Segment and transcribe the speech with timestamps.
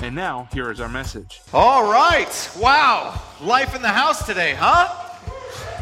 [0.00, 1.40] And now, here is our message.
[1.52, 2.50] All right.
[2.58, 3.20] Wow.
[3.40, 4.88] Life in the house today, huh?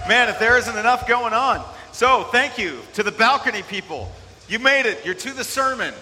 [0.09, 1.65] Man, if there isn't enough going on.
[1.93, 4.11] So, thank you to the balcony people.
[4.49, 5.05] You made it.
[5.05, 5.95] You're to the sermon.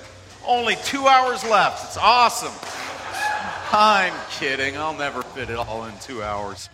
[0.47, 1.85] Only two hours left.
[1.85, 2.53] It's awesome.
[3.71, 4.77] I'm kidding.
[4.77, 6.71] I'll never fit it all in two hours.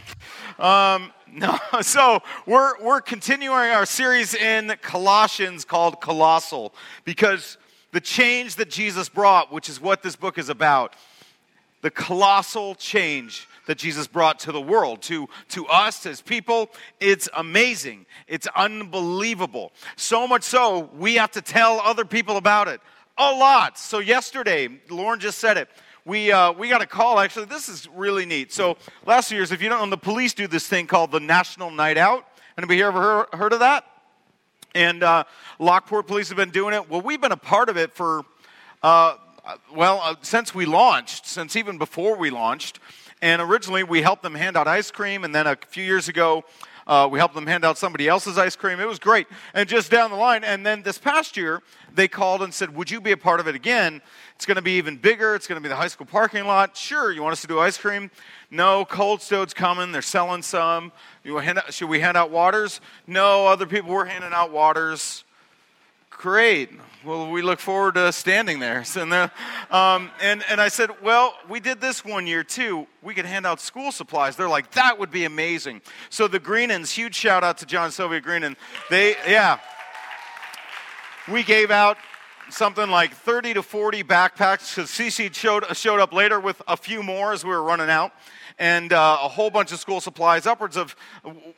[0.58, 7.58] Um, no, so we're, we're continuing our series in Colossians called Colossal because
[7.90, 10.94] the change that Jesus brought, which is what this book is about,
[11.84, 16.70] the colossal change that Jesus brought to the world, to, to us as people.
[16.98, 18.06] It's amazing.
[18.26, 19.70] It's unbelievable.
[19.94, 22.80] So much so, we have to tell other people about it
[23.18, 23.78] a lot.
[23.78, 25.68] So, yesterday, Lauren just said it.
[26.06, 27.44] We, uh, we got a call, actually.
[27.46, 28.50] This is really neat.
[28.50, 31.70] So, last years, if you don't know, the police do this thing called the National
[31.70, 32.26] Night Out.
[32.56, 33.84] Anybody here ever heard, of that?
[34.74, 35.24] And uh,
[35.58, 36.88] Lockport Police have been doing it.
[36.88, 38.24] Well, we've been a part of it for
[38.82, 39.16] uh,
[39.74, 42.80] well, uh, since we launched, since even before we launched,
[43.20, 46.44] and originally we helped them hand out ice cream, and then a few years ago,
[46.86, 48.78] uh, we helped them hand out somebody else's ice cream.
[48.78, 49.26] It was great.
[49.54, 51.62] And just down the line, and then this past year,
[51.94, 54.02] they called and said, Would you be a part of it again?
[54.36, 55.34] It's going to be even bigger.
[55.34, 56.76] It's going to be the high school parking lot.
[56.76, 58.10] Sure, you want us to do ice cream?
[58.50, 59.92] No, Cold Stone's coming.
[59.92, 60.92] They're selling some.
[61.26, 62.80] Out, should we hand out waters?
[63.06, 65.24] No, other people were handing out waters.
[66.10, 66.70] Great.
[67.04, 68.82] Well, we look forward to standing there.
[68.96, 69.30] And, the,
[69.70, 72.86] um, and, and I said, Well, we did this one year too.
[73.02, 74.36] We could hand out school supplies.
[74.36, 75.82] They're like, That would be amazing.
[76.08, 78.56] So the Greenans, huge shout out to John Sylvia Greenan.
[78.88, 79.58] They, yeah.
[81.30, 81.98] We gave out
[82.50, 87.02] something like 30 to 40 backpacks because CC showed, showed up later with a few
[87.02, 88.12] more as we were running out
[88.58, 90.46] and uh, a whole bunch of school supplies.
[90.46, 90.94] Upwards of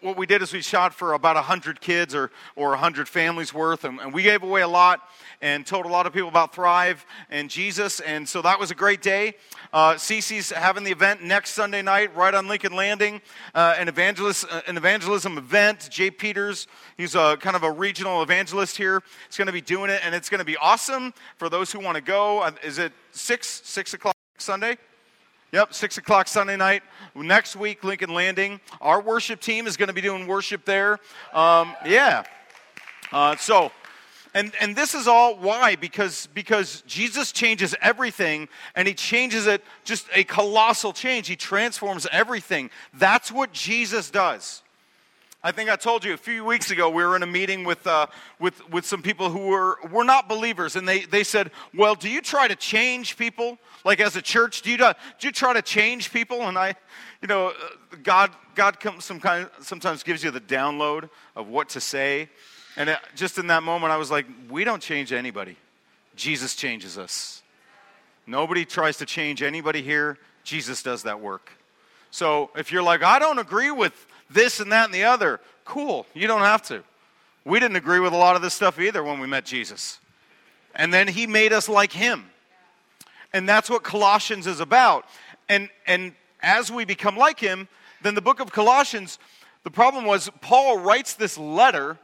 [0.00, 3.84] what we did is we shot for about 100 kids or, or 100 families worth,
[3.84, 5.00] and, and we gave away a lot
[5.42, 8.00] and told a lot of people about Thrive and Jesus.
[8.00, 9.34] And so that was a great day.
[9.72, 13.20] Uh, Cece's having the event next Sunday night right on Lincoln Landing,
[13.54, 15.88] uh, an, evangelist, uh, an evangelism event.
[15.90, 19.02] Jay Peters, he's a kind of a regional evangelist here.
[19.26, 21.80] He's going to be doing it, and it's going to be awesome for those who
[21.80, 22.40] want to go.
[22.40, 24.78] Uh, is it 6, 6 o'clock Sunday?
[25.52, 26.82] Yep, 6 o'clock Sunday night.
[27.14, 28.60] Next week, Lincoln Landing.
[28.80, 30.98] Our worship team is going to be doing worship there.
[31.32, 32.24] Um, yeah.
[33.12, 33.70] Uh, so,
[34.34, 35.76] and, and this is all why?
[35.76, 41.28] Because, because Jesus changes everything and he changes it just a colossal change.
[41.28, 42.68] He transforms everything.
[42.92, 44.62] That's what Jesus does.
[45.46, 47.86] I think I told you a few weeks ago we were in a meeting with,
[47.86, 48.08] uh,
[48.40, 52.08] with, with some people who were, were not believers, and they, they said, Well, do
[52.08, 53.56] you try to change people?
[53.84, 54.84] Like as a church, do you, do
[55.20, 56.42] you try to change people?
[56.48, 56.74] And I,
[57.22, 57.52] you know, uh,
[58.02, 62.28] God, God comes some kind, sometimes gives you the download of what to say.
[62.76, 65.56] And it, just in that moment, I was like, We don't change anybody,
[66.16, 67.44] Jesus changes us.
[68.26, 71.52] Nobody tries to change anybody here, Jesus does that work.
[72.10, 75.40] So if you're like, I don't agree with this and that and the other.
[75.64, 76.82] Cool, you don't have to.
[77.44, 80.00] We didn't agree with a lot of this stuff either when we met Jesus.
[80.74, 82.24] And then he made us like him.
[83.32, 85.06] And that's what Colossians is about.
[85.48, 87.68] And, and as we become like him,
[88.02, 89.18] then the book of Colossians,
[89.64, 91.98] the problem was Paul writes this letter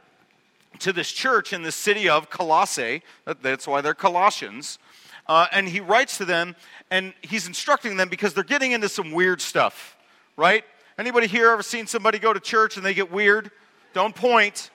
[0.79, 3.03] to this church in the city of Colossae.
[3.41, 4.79] That's why they're Colossians.
[5.27, 6.55] Uh, and he writes to them
[6.91, 9.97] and he's instructing them because they're getting into some weird stuff,
[10.35, 10.65] right?
[10.97, 13.49] Anybody here ever seen somebody go to church and they get weird?
[13.93, 14.69] Don't point.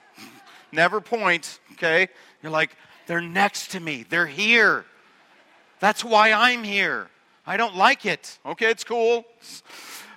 [0.72, 2.08] Never point, okay?
[2.42, 4.04] You're like, they're next to me.
[4.08, 4.84] They're here.
[5.80, 7.08] That's why I'm here.
[7.46, 8.38] I don't like it.
[8.44, 9.24] Okay, it's cool.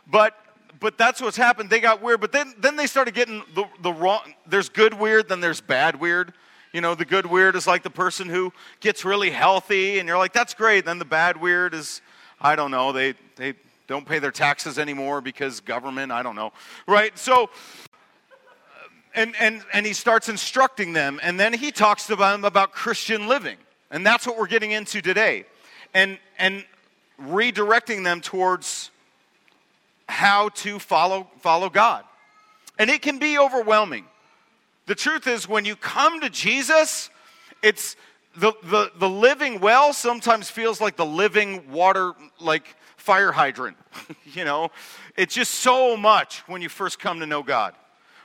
[0.07, 0.35] But
[0.79, 1.69] but that's what's happened.
[1.69, 5.29] They got weird, but then then they started getting the, the wrong there's good weird,
[5.29, 6.33] then there's bad weird.
[6.73, 10.17] You know, the good weird is like the person who gets really healthy and you're
[10.17, 10.85] like, that's great.
[10.85, 12.01] Then the bad weird is
[12.41, 13.53] I don't know, they they
[13.91, 16.53] don't pay their taxes anymore because government, I don't know.
[16.87, 17.17] Right?
[17.19, 17.49] So,
[19.13, 23.27] and, and, and he starts instructing them, and then he talks to them about Christian
[23.27, 23.57] living.
[23.91, 25.45] And that's what we're getting into today.
[25.93, 26.63] And, and
[27.21, 28.89] redirecting them towards
[30.07, 32.05] how to follow, follow God.
[32.79, 34.05] And it can be overwhelming.
[34.85, 37.09] The truth is, when you come to Jesus,
[37.61, 37.97] it's
[38.37, 42.63] the, the, the living well sometimes feels like the living water, like
[43.01, 43.77] fire hydrant.
[44.33, 44.69] you know,
[45.17, 47.73] it's just so much when you first come to know God.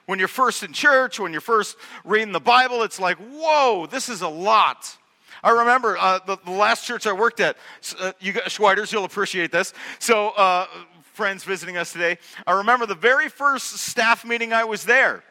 [0.04, 4.08] When you're first in church, when you're first reading the Bible, it's like, whoa, this
[4.08, 4.96] is a lot.
[5.42, 7.56] I remember uh, the, the, last church I worked at,
[7.98, 9.74] uh, you guys, Schweiders, you'll appreciate this.
[9.98, 10.66] So, uh,
[11.12, 15.24] friends visiting us today, I remember the very first staff meeting I was there.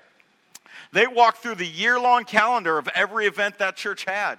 [0.92, 4.38] They walked through the year long calendar of every event that church had.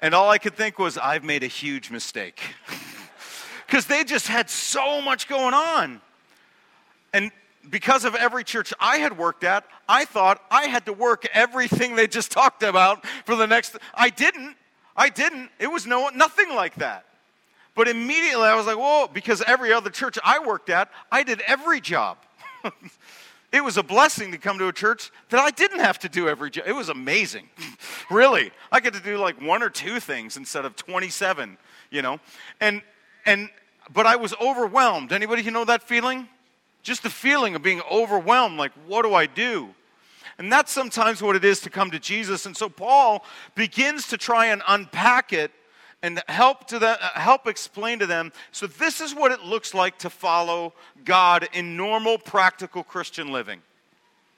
[0.00, 2.40] And all I could think was, I've made a huge mistake.
[3.70, 6.00] Because they just had so much going on.
[7.12, 7.30] And
[7.68, 11.94] because of every church I had worked at, I thought I had to work everything
[11.94, 13.76] they just talked about for the next.
[13.94, 14.56] I didn't.
[14.96, 15.50] I didn't.
[15.60, 17.04] It was no nothing like that.
[17.76, 21.40] But immediately I was like, whoa, because every other church I worked at, I did
[21.46, 22.18] every job.
[23.52, 26.28] It was a blessing to come to a church that I didn't have to do
[26.28, 26.66] every job.
[26.68, 27.48] It was amazing.
[28.08, 28.52] really.
[28.70, 31.58] I get to do like one or two things instead of 27,
[31.90, 32.20] you know.
[32.60, 32.80] And
[33.26, 33.50] and
[33.92, 35.12] but I was overwhelmed.
[35.12, 36.28] Anybody know that feeling?
[36.82, 39.74] Just the feeling of being overwhelmed like what do I do?
[40.38, 42.46] And that's sometimes what it is to come to Jesus.
[42.46, 45.50] And so Paul begins to try and unpack it
[46.02, 49.74] and help to them, uh, help explain to them so this is what it looks
[49.74, 50.72] like to follow
[51.04, 53.60] God in normal practical Christian living.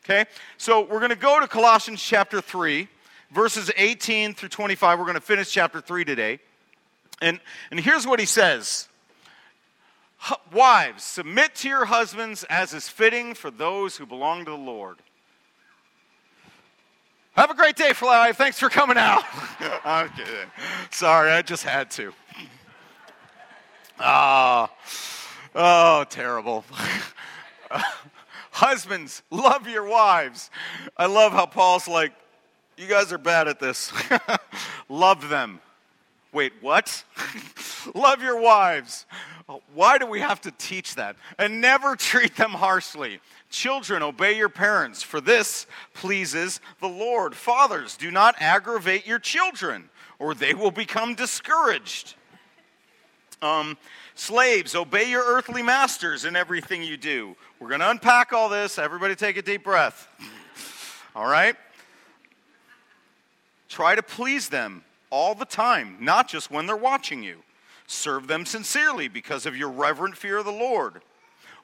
[0.04, 0.24] Okay?
[0.56, 2.88] So we're going to go to Colossians chapter 3
[3.30, 4.98] verses 18 through 25.
[4.98, 6.40] We're going to finish chapter 3 today.
[7.20, 7.40] And
[7.70, 8.88] and here's what he says.
[10.52, 14.98] Wives, submit to your husbands as is fitting for those who belong to the Lord.
[17.32, 18.32] Have a great day, Fly.
[18.32, 19.24] Thanks for coming out.
[19.84, 20.50] I'm kidding.
[20.90, 22.12] Sorry, I just had to.
[23.98, 24.68] Oh,
[25.54, 26.64] oh, terrible.
[28.50, 30.50] husbands, love your wives.
[30.96, 32.12] I love how Paul's like,
[32.76, 33.92] you guys are bad at this.
[34.88, 35.60] love them.
[36.32, 37.04] Wait, what?
[37.94, 39.06] love your wives.
[39.74, 41.16] Why do we have to teach that?
[41.38, 43.20] And never treat them harshly.
[43.50, 47.34] Children, obey your parents, for this pleases the Lord.
[47.34, 52.14] Fathers, do not aggravate your children, or they will become discouraged.
[53.42, 53.76] Um,
[54.14, 57.36] slaves, obey your earthly masters in everything you do.
[57.60, 58.78] We're going to unpack all this.
[58.78, 60.08] Everybody take a deep breath.
[61.14, 61.56] all right?
[63.68, 67.36] Try to please them all the time, not just when they're watching you.
[67.86, 71.02] Serve them sincerely because of your reverent fear of the Lord.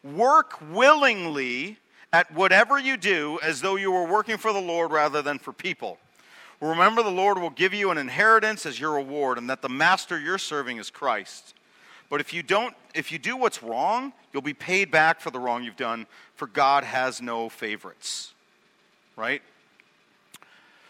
[0.04, 1.78] Work willingly
[2.12, 5.52] at whatever you do as though you were working for the Lord rather than for
[5.52, 5.98] people.
[6.60, 10.18] Remember, the Lord will give you an inheritance as your reward, and that the master
[10.18, 11.54] you're serving is Christ.
[12.10, 15.38] But if you don't, if you do what's wrong, you'll be paid back for the
[15.38, 18.34] wrong you've done, for God has no favorites.
[19.16, 19.40] Right?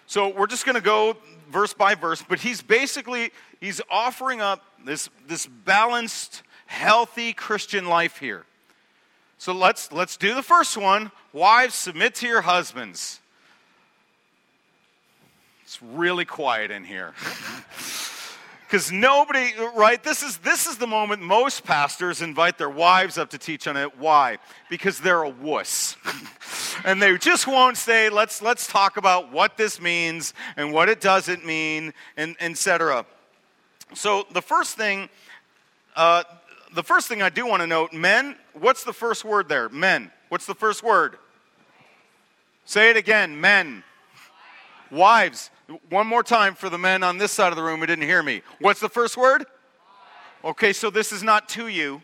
[0.07, 1.19] So we're just going to go
[1.50, 3.31] verse by verse, but he's basically
[3.61, 8.45] he's offering up this, this balanced, healthy Christian life here.
[9.39, 11.11] So let's, let's do the first one.
[11.33, 13.21] Wives, submit to your husbands.
[15.62, 17.15] It's really quiet in here.
[18.69, 20.03] Because nobody, right?
[20.05, 23.79] This is, this is the moment most pastors invite their wives up to teach on
[23.79, 23.97] it.
[23.99, 24.37] Why?
[24.69, 25.97] Because they're a wuss.
[26.85, 31.01] and they just won't say, let's, let's talk about what this means and what it
[31.01, 33.05] doesn't mean, and etc.
[33.95, 35.09] So the first thing,
[35.97, 36.25] uh,
[36.75, 39.69] the first thing I do want to note, men, what's the first word there?
[39.69, 40.11] Men.
[40.29, 41.17] What's the first word?
[42.64, 43.83] Say it again, men.
[44.91, 45.50] Wives.
[45.88, 48.23] One more time for the men on this side of the room who didn't hear
[48.23, 48.43] me.
[48.61, 49.47] What's the first word?
[50.45, 52.02] Okay, so this is not to you.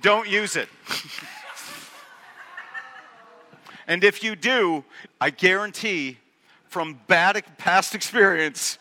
[0.00, 0.68] Don't use it.
[3.88, 4.84] and if you do,
[5.18, 6.18] I guarantee
[6.68, 8.78] from bad past experience,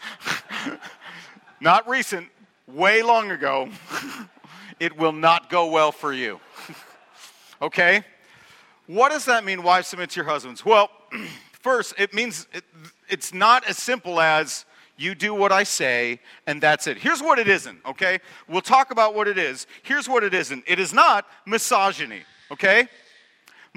[1.62, 2.28] not recent,
[2.68, 3.70] way long ago,
[4.80, 6.42] it will not go well for you.
[7.62, 8.04] okay?
[8.86, 10.66] What does that mean, wives submit to your husbands?
[10.66, 10.90] Well,
[11.54, 12.66] first, it means it,
[13.08, 14.66] it's not as simple as
[14.98, 16.98] you do what I say and that's it.
[16.98, 18.20] Here's what it isn't, okay?
[18.50, 19.68] We'll talk about what it is.
[19.84, 22.90] Here's what it isn't it is not misogyny, okay?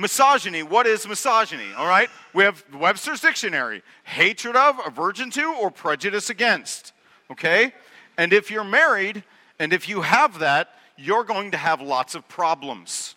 [0.01, 1.75] Misogyny, what is misogyny?
[1.77, 2.09] All right?
[2.33, 6.95] We have Webster's dictionary hatred of, aversion to, or prejudice against,
[7.31, 7.75] okay?
[8.17, 9.23] And if you're married
[9.59, 13.15] and if you have that, you're going to have lots of problems.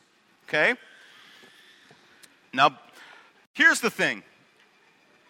[0.47, 0.75] Okay?
[2.53, 2.77] Now,
[3.53, 4.21] here's the thing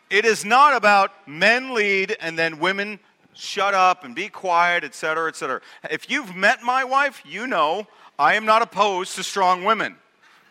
[0.10, 3.00] it is not about men lead and then women
[3.36, 5.62] shut up and be quiet, etc., etc.
[5.91, 7.86] If you've met my wife, you know
[8.17, 9.98] I am not opposed to strong women.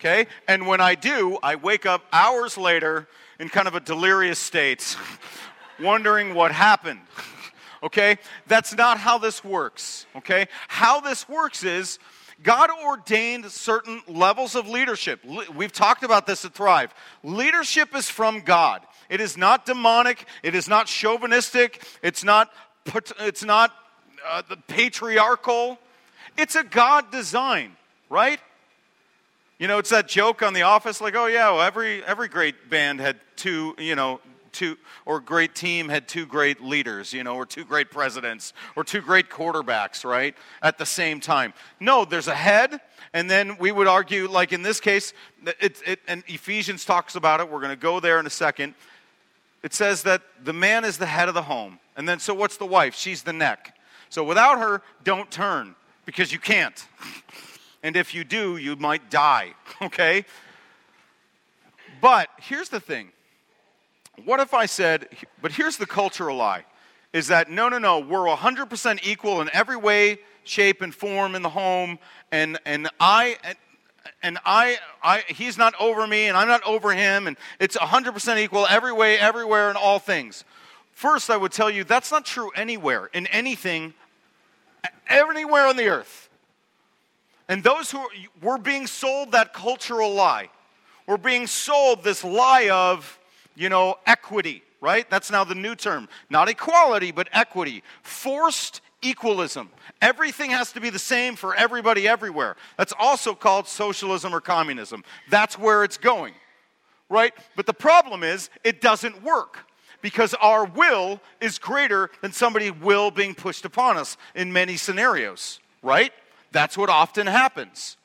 [0.02, 0.26] Okay?
[0.48, 3.06] And when I do, I wake up hours later
[3.38, 4.96] in kind of a delirious state,
[5.80, 6.98] wondering what happened.
[7.84, 8.18] okay?
[8.48, 10.48] That's not how this works, okay?
[10.66, 12.00] How this works is
[12.42, 15.20] God ordained certain levels of leadership.
[15.54, 16.92] We've talked about this at Thrive.
[17.22, 18.82] Leadership is from God.
[19.08, 22.50] It is not demonic, it is not chauvinistic, it's not
[23.20, 23.72] it's not
[24.28, 25.78] uh, the patriarchal.
[26.36, 27.76] It's a God design,
[28.10, 28.40] right?
[29.58, 32.68] You know, it's that joke on The Office, like, oh yeah, well, every every great
[32.68, 34.20] band had two, you know,
[34.52, 38.84] two or great team had two great leaders, you know, or two great presidents, or
[38.84, 40.36] two great quarterbacks, right?
[40.62, 41.54] At the same time.
[41.80, 42.80] No, there's a head,
[43.12, 45.12] and then we would argue, like in this case,
[45.60, 47.50] it, it, and Ephesians talks about it.
[47.50, 48.74] We're going to go there in a second.
[49.62, 52.56] It says that the man is the head of the home, and then so what's
[52.56, 52.94] the wife?
[52.94, 53.76] She's the neck.
[54.08, 56.86] So without her, don't turn because you can't.
[57.82, 60.24] And if you do, you might die, okay?
[62.00, 63.10] But here's the thing.
[64.24, 65.08] What if I said,
[65.40, 66.64] but here's the cultural lie
[67.12, 71.42] is that no, no, no, we're 100% equal in every way, shape, and form in
[71.42, 71.98] the home,
[72.30, 73.36] and, and I.
[74.24, 78.38] And, I, I, he's not over me, and I'm not over him, and it's 100%
[78.38, 80.44] equal every way, everywhere, in all things.
[80.92, 83.94] First, I would tell you that's not true anywhere, in anything,
[85.08, 86.28] anywhere on the earth.
[87.48, 88.06] And those who
[88.40, 90.48] were being sold that cultural lie,
[91.06, 93.18] we're being sold this lie of,
[93.54, 95.08] you know, equity, right?
[95.10, 96.08] That's now the new term.
[96.30, 97.82] Not equality, but equity.
[98.02, 99.68] Forced equalism.
[100.00, 102.56] Everything has to be the same for everybody everywhere.
[102.78, 105.04] That's also called socialism or communism.
[105.28, 106.34] That's where it's going,
[107.08, 107.34] right?
[107.56, 109.66] But the problem is, it doesn't work
[110.00, 115.60] because our will is greater than somebody's will being pushed upon us in many scenarios,
[115.82, 116.12] right?
[116.52, 117.96] That's what often happens.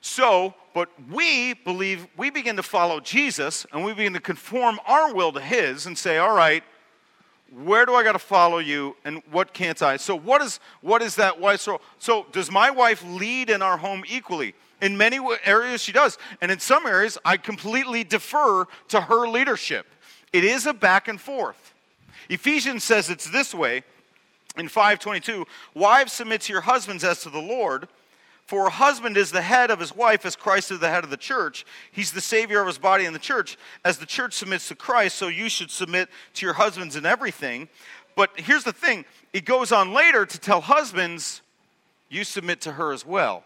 [0.00, 5.14] So, but we believe, we begin to follow Jesus and we begin to conform our
[5.14, 6.64] will to His and say, all right,
[7.64, 9.98] where do I got to follow you and what can't I?
[9.98, 11.38] So, what is, what is that?
[11.38, 11.80] Why so?
[11.98, 14.54] So, does my wife lead in our home equally?
[14.80, 16.18] In many areas, she does.
[16.40, 19.86] And in some areas, I completely defer to her leadership.
[20.32, 21.74] It is a back and forth.
[22.28, 23.84] Ephesians says it's this way
[24.56, 27.88] in 522 Wives, submit to your husbands as to the Lord.
[28.46, 31.10] For a husband is the head of his wife, as Christ is the head of
[31.10, 31.64] the church.
[31.90, 33.56] He's the Savior of his body in the church.
[33.84, 37.68] As the church submits to Christ, so you should submit to your husbands in everything.
[38.14, 41.40] But here's the thing it goes on later to tell husbands,
[42.10, 43.44] you submit to her as well.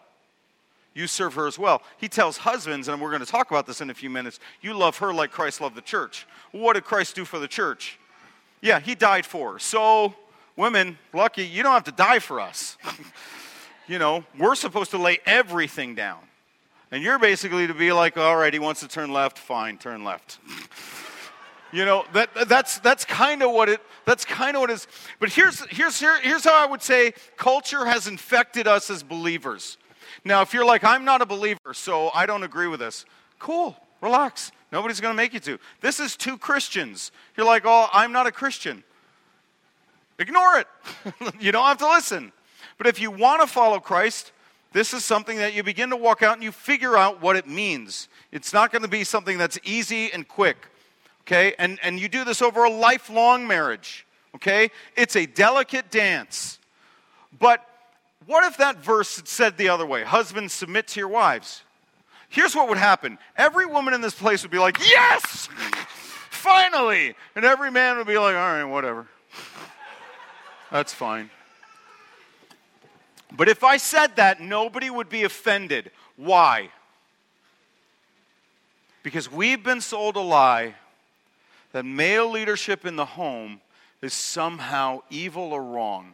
[0.93, 1.83] You serve her as well.
[1.99, 4.73] He tells husbands, and we're going to talk about this in a few minutes, you
[4.73, 6.27] love her like Christ loved the church.
[6.53, 7.99] What did Christ do for the church?
[8.63, 9.59] Yeah, he died for her.
[9.59, 10.15] So,
[10.57, 12.77] women, lucky, you don't have to die for us.
[13.87, 16.19] you know, we're supposed to lay everything down.
[16.91, 20.05] And you're basically to be like, all right, he wants to turn left, fine, turn
[20.05, 20.39] left.
[21.73, 24.87] you know, that, that's, that's kind of what it, that's kind of what it is.
[25.19, 29.79] But here's, here's, here, here's how I would say culture has infected us as believers.
[30.25, 33.05] Now, if you're like, I'm not a believer, so I don't agree with this,
[33.39, 34.53] cool, relax.
[34.73, 35.59] Nobody's going to make you to.
[35.81, 37.13] This is two Christians.
[37.37, 38.83] You're like, oh, I'm not a Christian.
[40.19, 40.67] Ignore it.
[41.41, 42.33] you don't have to listen.
[42.79, 44.33] But if you want to follow Christ,
[44.73, 47.47] this is something that you begin to walk out and you figure out what it
[47.47, 48.09] means.
[48.33, 50.69] It's not going to be something that's easy and quick,
[51.23, 51.55] okay?
[51.59, 54.71] And, and you do this over a lifelong marriage, okay?
[54.97, 56.59] It's a delicate dance.
[57.39, 57.67] But
[58.27, 60.03] what if that verse said the other way?
[60.05, 61.63] Husbands, submit to your wives.
[62.29, 65.49] Here's what would happen every woman in this place would be like, Yes!
[66.31, 67.15] Finally!
[67.35, 69.07] And every man would be like, All right, whatever.
[70.77, 71.31] That's fine.
[73.35, 75.91] But if I said that, nobody would be offended.
[76.17, 76.69] Why?
[79.03, 80.75] Because we've been sold a lie
[81.73, 83.63] that male leadership in the home
[84.03, 86.13] is somehow evil or wrong.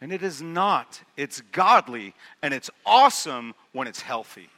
[0.00, 1.02] And it is not.
[1.18, 4.48] It's godly and it's awesome when it's healthy.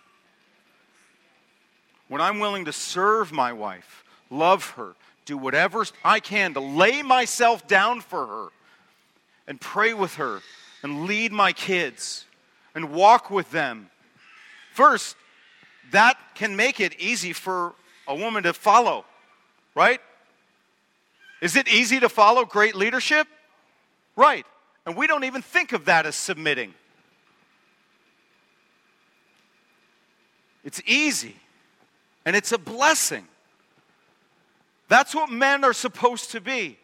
[2.06, 7.02] When I'm willing to serve my wife, love her, do whatever I can to lay
[7.02, 8.48] myself down for her
[9.50, 10.40] and pray with her
[10.84, 12.24] and lead my kids
[12.72, 13.90] and walk with them.
[14.72, 15.16] First,
[15.90, 17.74] that can make it easy for
[18.06, 19.04] a woman to follow,
[19.74, 20.00] right?
[21.42, 23.26] Is it easy to follow great leadership?
[24.14, 24.46] Right.
[24.86, 26.72] And we don't even think of that as submitting.
[30.62, 31.34] It's easy
[32.24, 33.26] and it's a blessing.
[34.86, 36.78] That's what men are supposed to be.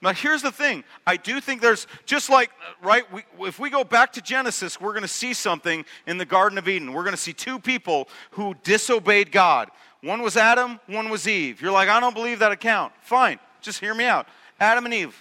[0.00, 0.84] Now, here's the thing.
[1.06, 2.50] I do think there's, just like,
[2.82, 6.24] right, we, if we go back to Genesis, we're going to see something in the
[6.24, 6.92] Garden of Eden.
[6.92, 9.70] We're going to see two people who disobeyed God.
[10.02, 11.60] One was Adam, one was Eve.
[11.60, 12.92] You're like, I don't believe that account.
[13.00, 14.28] Fine, just hear me out.
[14.60, 15.16] Adam and Eve,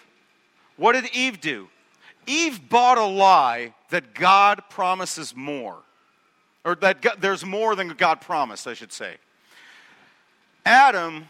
[0.75, 1.69] What did Eve do?
[2.27, 5.77] Eve bought a lie that God promises more,
[6.63, 9.15] or that God, there's more than God promised, I should say.
[10.65, 11.29] Adam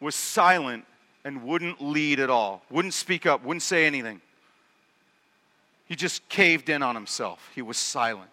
[0.00, 0.84] was silent
[1.26, 4.20] and wouldn't lead at all, wouldn't speak up, wouldn't say anything.
[5.86, 7.50] He just caved in on himself.
[7.52, 8.30] He was silent.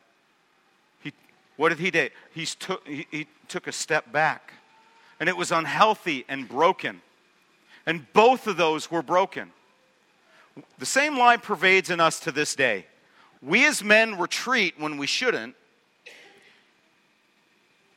[1.03, 1.11] He,
[1.57, 2.09] what did he do?
[2.35, 4.53] He took, he, he took a step back.
[5.19, 7.01] And it was unhealthy and broken.
[7.87, 9.51] And both of those were broken.
[10.77, 12.85] The same lie pervades in us to this day.
[13.41, 15.55] We as men retreat when we shouldn't,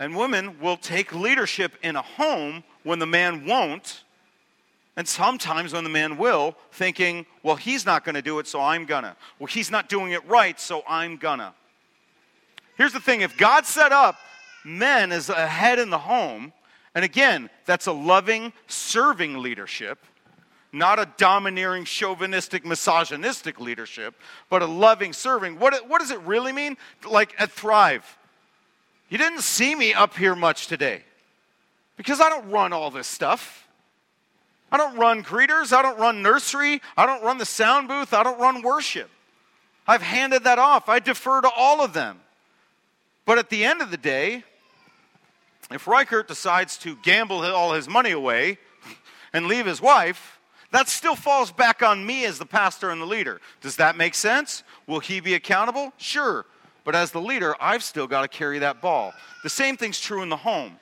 [0.00, 4.04] and women will take leadership in a home when the man won't,
[4.96, 8.60] and sometimes when the man will, thinking, well, he's not going to do it, so
[8.60, 9.14] I'm gonna.
[9.38, 11.54] Well, he's not doing it right, so I'm gonna.
[12.76, 14.16] Here's the thing if God set up
[14.64, 16.52] men as a head in the home,
[16.94, 19.98] and again, that's a loving, serving leadership,
[20.72, 24.14] not a domineering, chauvinistic, misogynistic leadership,
[24.48, 25.58] but a loving, serving.
[25.58, 26.78] What, what does it really mean?
[27.08, 28.18] Like at Thrive,
[29.10, 31.02] you didn't see me up here much today
[31.98, 33.65] because I don't run all this stuff.
[34.76, 35.72] I don't run greeters.
[35.72, 36.82] I don't run nursery.
[36.98, 38.12] I don't run the sound booth.
[38.12, 39.08] I don't run worship.
[39.88, 40.90] I've handed that off.
[40.90, 42.20] I defer to all of them.
[43.24, 44.44] But at the end of the day,
[45.70, 48.58] if Reichert decides to gamble all his money away
[49.32, 50.38] and leave his wife,
[50.72, 53.40] that still falls back on me as the pastor and the leader.
[53.62, 54.62] Does that make sense?
[54.86, 55.94] Will he be accountable?
[55.96, 56.44] Sure.
[56.84, 59.14] But as the leader, I've still got to carry that ball.
[59.42, 60.78] The same thing's true in the home.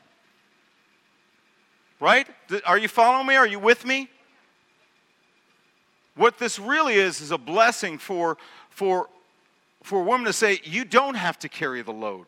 [2.05, 2.29] Right?
[2.67, 3.35] Are you following me?
[3.37, 4.11] Are you with me?
[6.17, 8.37] What this really is is a blessing for,
[8.69, 9.09] for,
[9.83, 12.27] for women to say, you don't have to carry the load.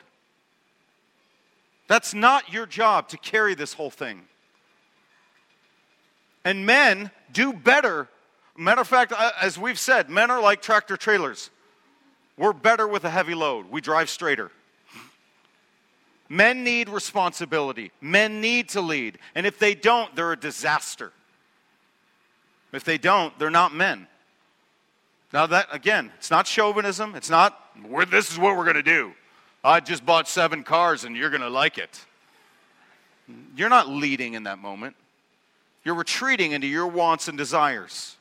[1.88, 4.22] That's not your job to carry this whole thing.
[6.42, 8.08] And men do better.
[8.56, 11.50] Matter of fact, uh, as we've said, men are like tractor trailers.
[12.38, 14.50] We're better with a heavy load, we drive straighter.
[16.28, 17.92] Men need responsibility.
[18.00, 19.18] Men need to lead.
[19.34, 21.12] And if they don't, they're a disaster.
[22.72, 24.08] If they don't, they're not men.
[25.32, 27.14] Now, that, again, it's not chauvinism.
[27.14, 27.58] It's not,
[28.10, 29.12] this is what we're going to do.
[29.62, 32.04] I just bought seven cars and you're going to like it.
[33.56, 34.96] You're not leading in that moment.
[35.84, 38.16] You're retreating into your wants and desires.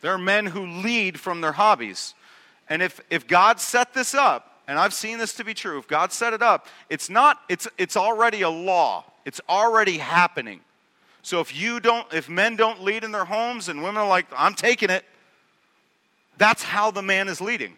[0.00, 2.14] There are men who lead from their hobbies.
[2.68, 5.86] And if, if God set this up, and I've seen this to be true, if
[5.86, 9.04] God set it up, it's not, it's, it's already a law.
[9.24, 10.60] It's already happening.
[11.22, 14.26] So if you don't, if men don't lead in their homes and women are like,
[14.36, 15.04] I'm taking it,
[16.38, 17.76] that's how the man is leading.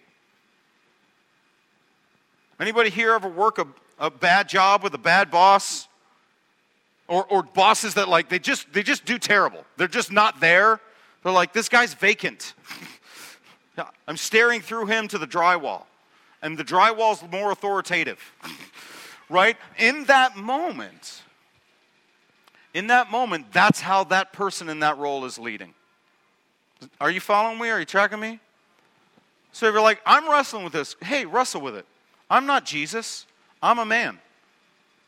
[2.59, 3.67] Anybody here ever work a,
[3.99, 5.89] a bad job with a bad boss?
[7.07, 9.65] Or, or bosses that like they just they just do terrible.
[9.79, 10.79] They're just not there.
[11.23, 12.53] They're like, this guy's vacant.
[14.07, 15.85] I'm staring through him to the drywall
[16.43, 18.21] and the drywall's more authoritative.
[19.29, 19.57] right?
[19.79, 21.23] In that moment,
[22.75, 25.75] in that moment, that's how that person in that role is leading.
[27.01, 27.71] Are you following me?
[27.71, 28.41] Are you tracking me?
[29.53, 31.87] So if you're like, I'm wrestling with this, hey, wrestle with it.
[32.31, 33.27] I'm not Jesus,
[33.63, 34.19] I'm a man.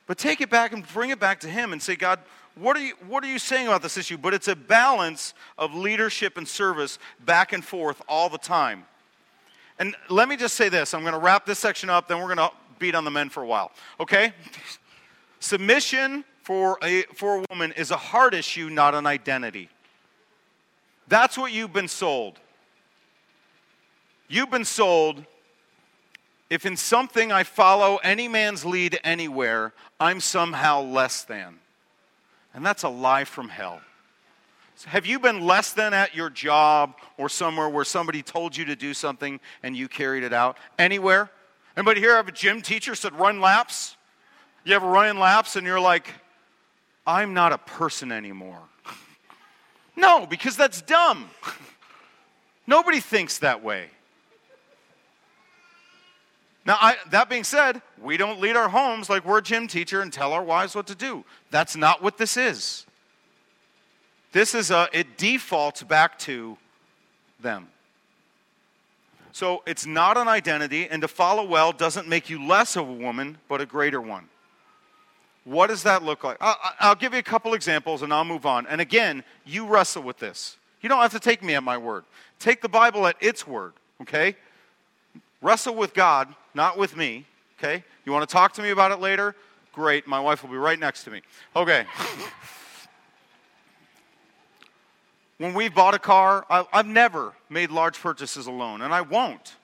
[0.07, 2.19] But take it back and bring it back to Him and say, God,
[2.57, 4.19] what are you, what are you saying about this issue?
[4.19, 8.87] But it's a balance of leadership and service back and forth all the time.
[9.81, 12.33] And let me just say this I'm going to wrap this section up, then we're
[12.33, 13.73] going to beat on the men for a while.
[13.99, 14.33] Okay?
[15.41, 19.69] Submission for a, for a woman is a heart issue, not an identity.
[21.09, 22.39] That's what you've been sold.
[24.29, 25.25] You've been sold
[26.51, 31.61] if in something I follow any man's lead anywhere, I'm somehow less than.
[32.53, 33.81] And that's a lie from hell.
[34.87, 38.77] Have you been less than at your job or somewhere where somebody told you to
[38.77, 40.57] do something and you carried it out?
[40.79, 41.31] Anywhere?
[41.77, 43.97] Anybody here have a gym teacher said run laps?
[44.65, 46.13] You ever run in laps and you're like,
[47.07, 48.61] I'm not a person anymore.
[49.97, 51.31] no, because that's dumb.
[52.67, 53.89] Nobody thinks that way.
[56.67, 60.03] Now, I, that being said, we don't lead our homes like we're a gym teacher
[60.03, 61.25] and tell our wives what to do.
[61.51, 62.87] That's not what this is.
[64.33, 66.57] This is a, it defaults back to
[67.41, 67.69] them.
[69.33, 72.93] So it's not an identity, and to follow well doesn't make you less of a
[72.93, 74.29] woman, but a greater one.
[75.45, 76.37] What does that look like?
[76.41, 78.67] I'll, give you a couple examples and I'll move on.
[78.67, 80.57] And again, you wrestle with this.
[80.83, 82.05] You don't have to take me at my word.
[82.39, 84.37] Take the Bible at its word, okay?
[85.41, 87.25] Wrestle with God, not with me,
[87.59, 87.85] okay?
[88.05, 89.35] You want to talk to me about it later?
[89.73, 90.07] Great.
[90.07, 91.23] My wife will be right next to me.
[91.57, 91.85] Okay.
[95.41, 99.57] when we've bought a car, I, I've never made large purchases alone, and I won't.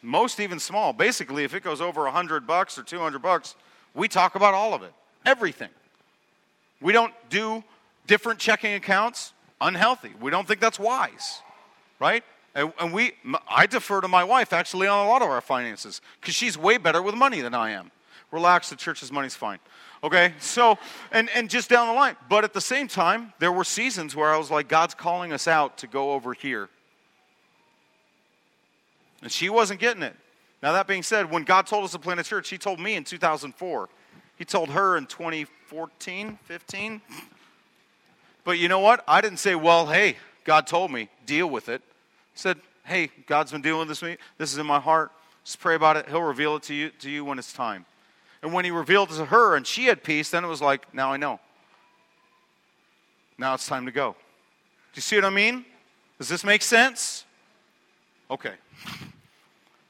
[0.00, 0.92] Most even small.
[0.92, 3.56] Basically, if it goes over 100 bucks or 200 bucks,
[3.94, 4.92] we talk about all of it,
[5.26, 5.70] everything.
[6.80, 7.64] We don't do
[8.06, 10.12] different checking accounts, unhealthy.
[10.20, 11.40] We don't think that's wise,
[11.98, 12.22] right?
[12.54, 13.14] And, and we,
[13.50, 16.78] I defer to my wife actually on a lot of our finances because she's way
[16.78, 17.90] better with money than I am.
[18.30, 19.58] Relax, the church's money's fine.
[20.04, 20.76] Okay, so,
[21.12, 22.14] and, and just down the line.
[22.28, 25.48] But at the same time, there were seasons where I was like, God's calling us
[25.48, 26.68] out to go over here.
[29.22, 30.14] And she wasn't getting it.
[30.62, 32.96] Now, that being said, when God told us to plant a church, He told me
[32.96, 33.88] in 2004.
[34.36, 37.00] He told her in 2014, 15.
[38.44, 39.02] But you know what?
[39.08, 41.80] I didn't say, well, hey, God told me, deal with it.
[41.82, 44.18] I said, hey, God's been dealing with this.
[44.36, 45.12] This is in my heart.
[45.44, 46.10] Just pray about it.
[46.10, 47.86] He'll reveal it to you, to you when it's time.
[48.44, 51.10] And when he revealed to her and she had peace, then it was like, now
[51.10, 51.40] I know.
[53.38, 54.12] Now it's time to go.
[54.12, 55.64] Do you see what I mean?
[56.18, 57.24] Does this make sense?
[58.30, 58.52] Okay.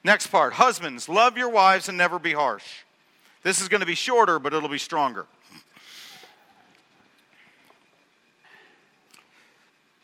[0.05, 2.63] Next part Husbands, love your wives and never be harsh.
[3.43, 5.25] This is going to be shorter, but it'll be stronger.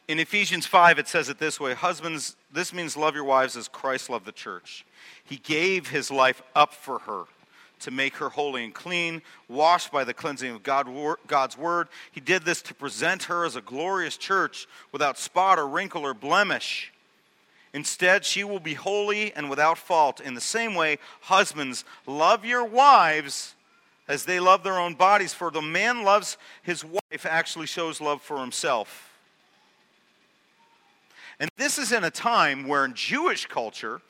[0.10, 3.70] In Ephesians 5, it says it this way Husbands, this means love your wives as
[3.70, 4.86] Christ loved the church.
[5.24, 7.24] He gave his life up for her
[7.82, 10.88] to make her holy and clean, washed by the cleansing of God,
[11.28, 11.88] God's word.
[12.12, 16.14] He did this to present her as a glorious church without spot or wrinkle or
[16.14, 16.92] blemish.
[17.74, 20.20] Instead, she will be holy and without fault.
[20.20, 23.56] In the same way, husbands, love your wives
[24.08, 25.34] as they love their own bodies.
[25.34, 29.10] For the man loves his wife actually shows love for himself.
[31.40, 34.02] And this is in a time where in Jewish culture,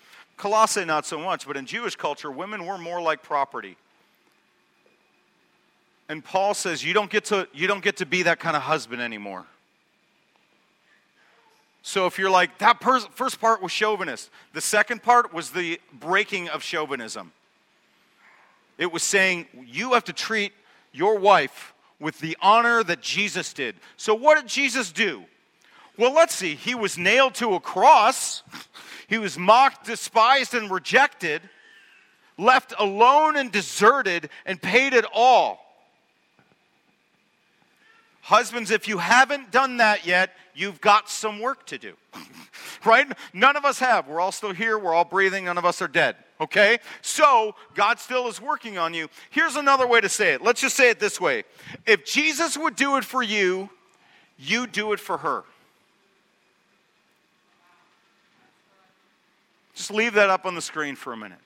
[0.42, 3.78] Colossae not so much, but in Jewish culture, women were more like property.
[6.10, 8.64] And Paul says you don't get to, you don't get to be that kind of
[8.64, 9.46] husband anymore.
[11.84, 15.80] So if you're like, that pers- first part was chauvinist, the second part was the
[15.94, 17.32] breaking of chauvinism.
[18.80, 20.54] It was saying you have to treat
[20.92, 23.76] your wife with the honor that Jesus did.
[23.96, 25.24] So what did Jesus do?
[25.98, 26.56] Well, let's see.
[26.56, 28.42] He was nailed to a cross.
[29.12, 31.41] He was mocked, despised, and rejected,
[32.38, 35.60] left alone and deserted, and paid it all.
[38.21, 41.95] Husbands, if you haven't done that yet, you've got some work to do.
[42.86, 43.06] right?
[43.34, 44.08] None of us have.
[44.08, 44.80] We're all still here.
[44.80, 45.43] We're all breathing.
[45.43, 46.15] None of us are dead.
[46.39, 46.80] Okay?
[47.02, 49.10] So, God still is working on you.
[49.30, 50.41] Here's another way to say it.
[50.41, 51.43] Let's just say it this way
[51.86, 53.71] If Jesus would do it for you,
[54.38, 55.43] you do it for her.
[59.82, 61.39] Just leave that up on the screen for a minute.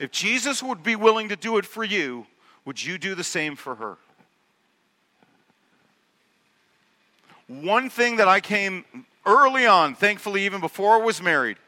[0.00, 2.26] If Jesus would be willing to do it for you,
[2.64, 3.96] would you do the same for her?
[7.46, 8.84] One thing that I came
[9.24, 11.58] early on, thankfully, even before I was married,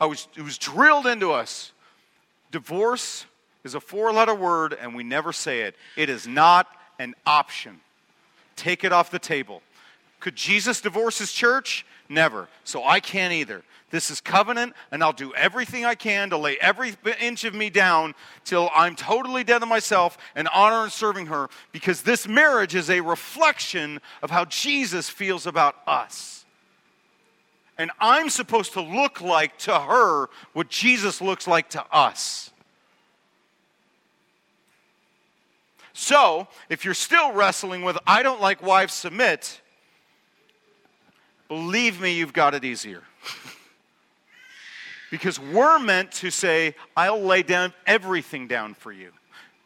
[0.00, 1.72] I was, it was drilled into us.
[2.52, 3.26] Divorce
[3.64, 5.74] is a four letter word, and we never say it.
[5.96, 6.68] It is not
[7.00, 7.80] an option.
[8.54, 9.60] Take it off the table.
[10.20, 11.84] Could Jesus divorce his church?
[12.08, 12.48] Never.
[12.64, 13.62] So I can't either.
[13.90, 17.70] This is covenant, and I'll do everything I can to lay every inch of me
[17.70, 18.14] down
[18.44, 22.90] till I'm totally dead to myself and honor and serving her because this marriage is
[22.90, 26.44] a reflection of how Jesus feels about us.
[27.78, 32.50] And I'm supposed to look like to her what Jesus looks like to us.
[35.92, 39.60] So, if you're still wrestling with, I don't like wives submit,
[41.48, 43.02] believe me, you've got it easier.
[45.10, 49.12] because we're meant to say, I'll lay down everything down for you,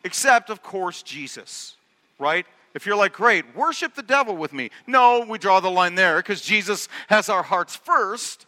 [0.04, 1.74] except, of course, Jesus,
[2.18, 2.46] right?
[2.74, 4.70] If you're like, great, worship the devil with me.
[4.86, 8.46] No, we draw the line there because Jesus has our hearts first.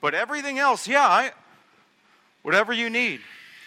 [0.00, 1.32] But everything else, yeah, I,
[2.42, 3.20] whatever you need.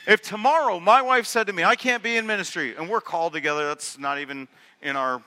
[0.08, 3.34] If tomorrow my wife said to me, I can't be in ministry, and we're called
[3.34, 4.47] together, that's not even
[4.82, 5.21] in our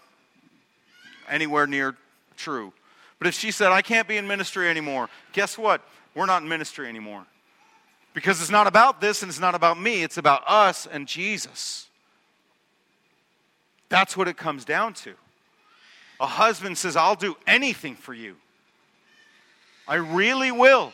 [1.28, 1.96] anywhere near
[2.36, 2.72] true.
[3.20, 5.82] But if she said, I can't be in ministry anymore, guess what?
[6.16, 7.26] We're not in ministry anymore.
[8.14, 11.86] Because it's not about this and it's not about me, it's about us and Jesus.
[13.90, 15.12] That's what it comes down to.
[16.18, 18.36] A husband says, I'll do anything for you.
[19.86, 20.92] I really will.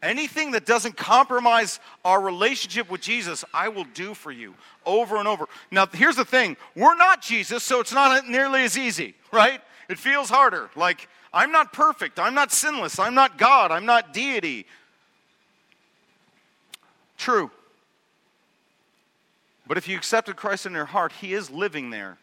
[0.00, 4.54] Anything that doesn't compromise our relationship with Jesus, I will do for you
[4.86, 5.46] over and over.
[5.72, 9.60] Now, here's the thing we're not Jesus, so it's not nearly as easy, right?
[9.88, 10.70] It feels harder.
[10.76, 12.18] Like, I'm not perfect.
[12.18, 12.98] I'm not sinless.
[12.98, 13.70] I'm not God.
[13.70, 14.66] I'm not deity.
[17.16, 17.50] True.
[19.66, 22.18] But if you accepted Christ in your heart, He is living there.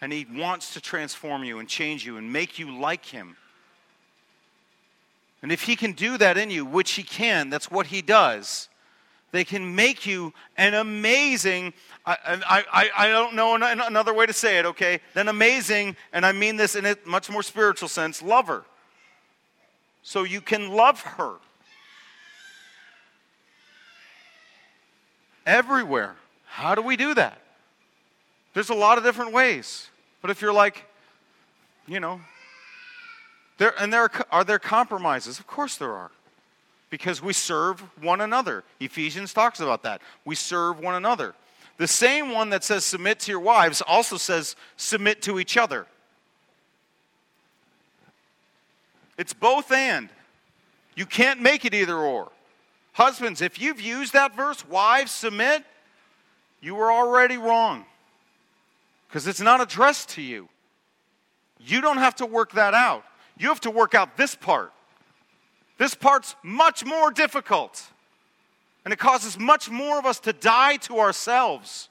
[0.00, 3.36] And He wants to transform you and change you and make you like Him.
[5.42, 8.68] And if He can do that in you, which He can, that's what He does,
[9.32, 14.58] they can make you an amazing, I, I, I don't know another way to say
[14.58, 15.00] it, okay?
[15.14, 18.64] An amazing, and I mean this in a much more spiritual sense, lover.
[20.02, 21.34] So you can love her.
[25.44, 26.16] Everywhere.
[26.46, 27.40] How do we do that?
[28.54, 29.90] There's a lot of different ways.
[30.22, 30.84] But if you're like,
[31.86, 32.20] you know,
[33.58, 35.38] there, and there are, are there compromises?
[35.38, 36.10] Of course there are.
[36.96, 38.64] Because we serve one another.
[38.80, 40.00] Ephesians talks about that.
[40.24, 41.34] We serve one another.
[41.76, 45.86] The same one that says submit to your wives also says submit to each other.
[49.18, 50.08] It's both and.
[50.94, 52.32] You can't make it either or.
[52.94, 55.64] Husbands, if you've used that verse, wives submit,
[56.62, 57.84] you were already wrong.
[59.06, 60.48] Because it's not addressed to you.
[61.60, 63.04] You don't have to work that out.
[63.36, 64.72] You have to work out this part.
[65.78, 67.82] This part's much more difficult.
[68.84, 71.88] And it causes much more of us to die to ourselves,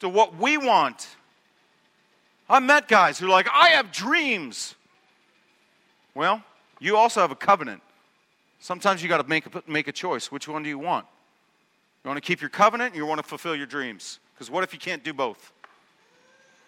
[0.00, 1.08] to what we want.
[2.48, 4.74] I met guys who are like, I have dreams.
[6.14, 6.42] Well,
[6.80, 7.80] you also have a covenant.
[8.58, 10.32] Sometimes you got to make a, make a choice.
[10.32, 11.06] Which one do you want?
[12.04, 14.18] You want to keep your covenant, or you want to fulfill your dreams?
[14.34, 15.52] Because what if you can't do both?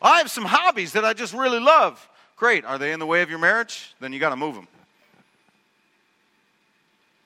[0.01, 2.09] I have some hobbies that I just really love.
[2.37, 2.65] Great.
[2.65, 3.95] Are they in the way of your marriage?
[4.01, 4.69] Then you got to move them.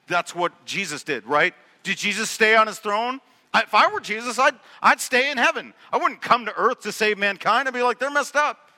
[0.08, 1.54] That's what Jesus did, right?
[1.82, 3.20] Did Jesus stay on his throne?
[3.52, 5.72] I, if I were Jesus, I'd, I'd stay in heaven.
[5.92, 7.68] I wouldn't come to earth to save mankind.
[7.68, 8.70] I'd be like, they're messed up.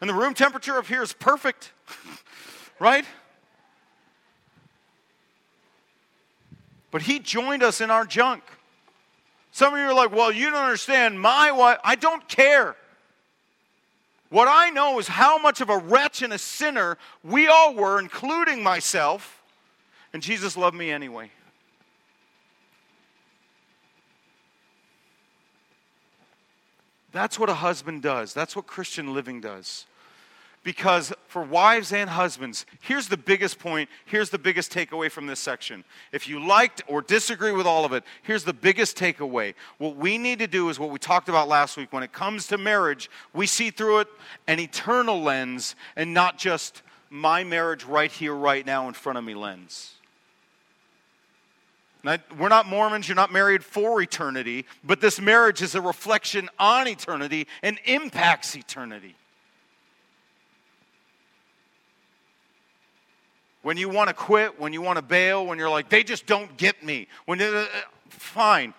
[0.00, 1.72] And the room temperature up here is perfect,
[2.78, 3.04] right?
[6.90, 8.42] But he joined us in our junk.
[9.50, 11.78] Some of you are like, well, you don't understand my wife.
[11.84, 12.76] I don't care.
[14.30, 18.00] What I know is how much of a wretch and a sinner we all were,
[18.00, 19.43] including myself,
[20.14, 21.28] and Jesus loved me anyway.
[27.10, 28.32] That's what a husband does.
[28.32, 29.86] That's what Christian living does.
[30.62, 35.40] Because for wives and husbands, here's the biggest point, here's the biggest takeaway from this
[35.40, 35.84] section.
[36.12, 39.54] If you liked or disagree with all of it, here's the biggest takeaway.
[39.78, 41.92] What we need to do is what we talked about last week.
[41.92, 44.08] When it comes to marriage, we see through it
[44.46, 49.24] an eternal lens and not just my marriage right here, right now, in front of
[49.24, 49.93] me lens.
[52.04, 56.50] Now, we're not Mormons, you're not married for eternity, but this marriage is a reflection
[56.58, 59.16] on eternity and impacts eternity.
[63.64, 66.26] when you want to quit, when you want to bail, when you're like, they just
[66.26, 67.08] don't get me.
[67.24, 67.64] When uh,
[68.10, 68.74] fine.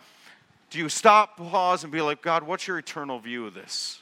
[0.70, 4.00] Do you stop, pause, and be like, God, what's your eternal view of this?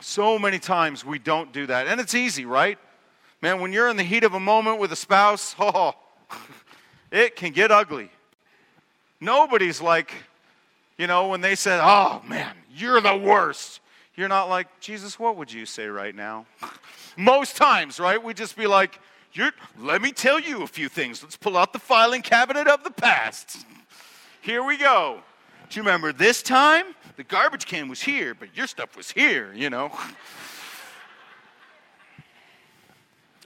[0.00, 1.86] So many times we don't do that.
[1.86, 2.78] And it's easy, right?
[3.40, 5.94] Man, when you're in the heat of a moment with a spouse, oh,
[7.14, 8.10] it can get ugly.
[9.20, 10.12] Nobody's like,
[10.98, 13.80] you know, when they said, oh man, you're the worst.
[14.16, 16.46] You're not like, Jesus, what would you say right now?
[17.16, 18.22] Most times, right?
[18.22, 19.00] We just be like,
[19.78, 21.22] let me tell you a few things.
[21.22, 23.66] Let's pull out the filing cabinet of the past.
[24.42, 25.20] Here we go.
[25.70, 26.84] Do you remember this time?
[27.16, 29.90] The garbage can was here, but your stuff was here, you know?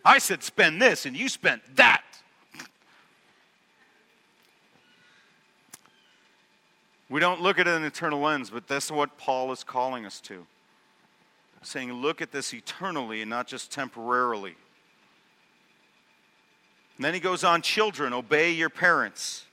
[0.04, 2.02] I said spend this, and you spent that.
[7.08, 10.20] We don't look at it an eternal lens, but that's what Paul is calling us
[10.22, 10.46] to
[11.62, 14.54] saying, look at this eternally and not just temporarily.
[16.96, 19.44] And then he goes on, children, obey your parents.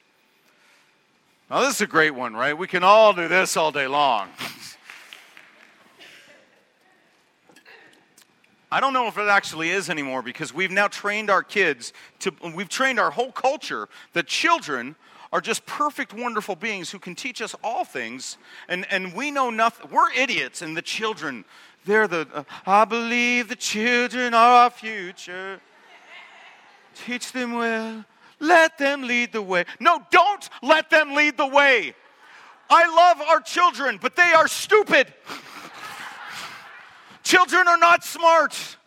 [1.49, 2.57] Now, this is a great one, right?
[2.57, 4.29] We can all do this all day long.
[8.71, 12.33] I don't know if it actually is anymore because we've now trained our kids to,
[12.55, 14.95] we've trained our whole culture that children
[15.35, 18.37] are just perfect, wonderful beings who can teach us all things,
[18.69, 19.91] and, and we know nothing.
[19.91, 21.43] We're idiots, and the children,
[21.83, 25.59] they're the, uh, I believe the children are our future.
[26.95, 28.05] Teach them well.
[28.39, 29.65] Let them lead the way.
[29.77, 31.93] No, don't let them lead the way.
[32.69, 35.13] I love our children, but they are stupid.
[37.23, 38.77] children are not smart.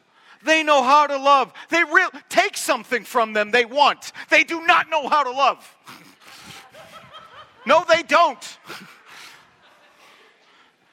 [0.44, 1.52] They know how to love.
[1.68, 4.12] They real take something from them they want.
[4.30, 5.76] They do not know how to love.
[7.68, 8.58] no, they don't.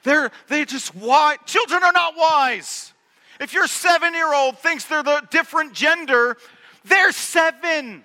[0.02, 1.38] They're, they just wise.
[1.46, 2.92] Children are not wise.
[3.40, 6.36] If your seven year old thinks they're the different gender,
[6.84, 8.04] they're seven.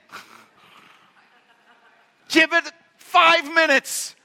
[2.30, 2.64] Give it
[2.98, 4.16] five minutes.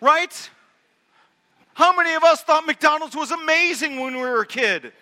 [0.00, 0.50] right?
[1.74, 4.92] How many of us thought McDonald's was amazing when we were a kid?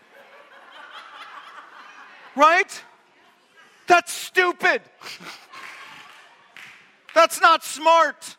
[2.35, 2.83] Right?
[3.87, 4.83] That's stupid.
[7.17, 8.37] That's not smart.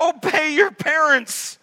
[0.00, 1.60] Obey your parents.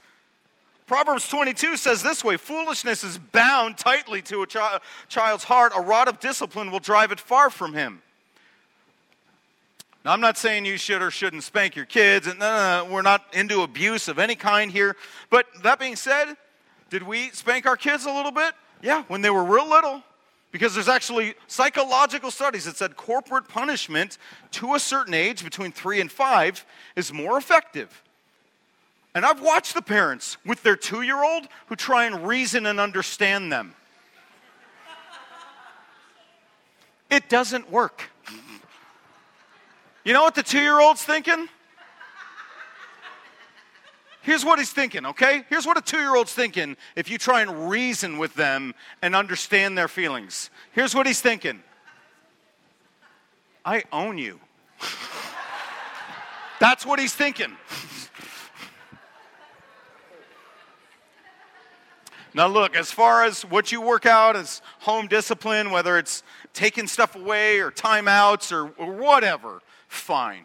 [0.86, 5.74] Proverbs 22 says this way Foolishness is bound tightly to a chi- child's heart.
[5.76, 8.02] A rod of discipline will drive it far from him.
[10.06, 12.94] Now, I'm not saying you should or shouldn't spank your kids, and no, no, no,
[12.94, 14.96] we're not into abuse of any kind here.
[15.30, 16.36] But that being said,
[16.90, 18.54] did we spank our kids a little bit?
[18.82, 20.02] Yeah, when they were real little.
[20.52, 24.18] Because there's actually psychological studies that said corporate punishment
[24.52, 28.04] to a certain age, between three and five, is more effective.
[29.14, 32.80] And I've watched the parents with their two year old who try and reason and
[32.80, 33.74] understand them.
[37.10, 38.04] It doesn't work.
[40.04, 41.50] You know what the two year old's thinking?
[44.28, 45.46] Here's what he's thinking, okay?
[45.50, 49.16] Here's what a two year old's thinking if you try and reason with them and
[49.16, 50.50] understand their feelings.
[50.74, 51.64] Here's what he's thinking
[53.64, 54.42] I own you.
[56.60, 57.56] That's what he's thinking.
[62.34, 66.88] Now, look, as far as what you work out as home discipline, whether it's taking
[66.88, 70.44] stuff away or timeouts or, or whatever, fine.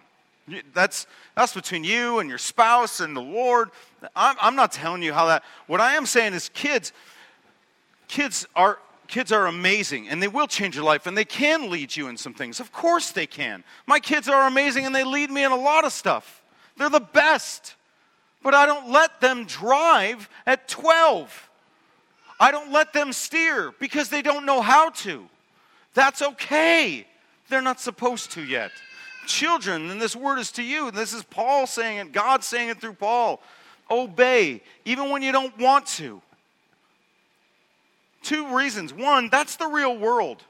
[0.75, 3.71] That's, that's between you and your spouse and the Lord.
[4.17, 5.45] I'm, I'm not telling you how that.
[5.67, 6.93] What I am saying is, kids,
[8.09, 8.79] kids are
[9.09, 12.17] kids are amazing and they will change your life and they can lead you in
[12.17, 12.61] some things.
[12.61, 13.63] Of course they can.
[13.87, 16.43] My kids are amazing and they lead me in a lot of stuff.
[16.79, 17.75] They're the best.
[18.43, 21.51] But I don't let them drive at 12.
[22.41, 25.29] I don't let them steer because they don't know how to.
[25.93, 27.07] That's okay.
[27.51, 28.73] They're not supposed to yet
[29.27, 30.89] children, and this word is to you.
[30.89, 33.41] And this is Paul saying it, God saying it through Paul.
[33.91, 36.23] Obey, even when you don't want to.
[38.23, 38.93] Two reasons.
[38.95, 40.43] One, that's the real world.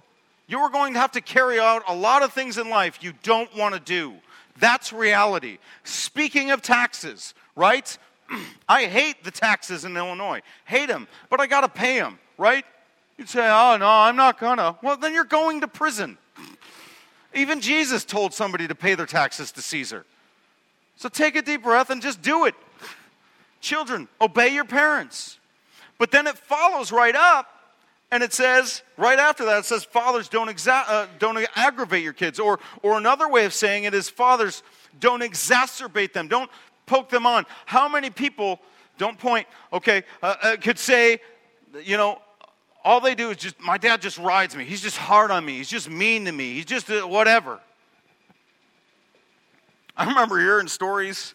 [0.46, 3.14] You are going to have to carry out a lot of things in life you
[3.22, 4.14] don't want to do.
[4.58, 5.58] That's reality.
[5.82, 7.96] Speaking of taxes, right?
[8.68, 10.42] I hate the taxes in Illinois.
[10.64, 12.64] Hate them, but I got to pay them, right?
[13.16, 14.76] You'd say, oh, no, I'm not gonna.
[14.82, 16.18] Well, then you're going to prison.
[17.34, 20.04] Even Jesus told somebody to pay their taxes to Caesar.
[20.96, 22.54] So take a deep breath and just do it.
[23.60, 25.38] Children, obey your parents.
[25.98, 27.48] But then it follows right up
[28.10, 32.12] and it says, right after that, it says, fathers, don't, exa- uh, don't aggravate your
[32.12, 32.38] kids.
[32.38, 34.62] Or, or another way of saying it is, fathers,
[35.00, 36.50] don't exacerbate them, don't
[36.84, 37.46] poke them on.
[37.64, 38.60] How many people,
[38.98, 41.20] don't point, okay, uh, uh, could say,
[41.82, 42.18] you know,
[42.84, 44.64] all they do is just, my dad just rides me.
[44.64, 45.56] He's just hard on me.
[45.56, 46.54] He's just mean to me.
[46.54, 47.60] He's just uh, whatever.
[49.96, 51.34] I remember hearing stories,